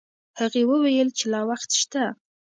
هغې 0.39 0.61
وویل 0.71 1.09
چې 1.17 1.25
لا 1.31 1.41
وخت 1.49 1.69
شته. 1.81 2.03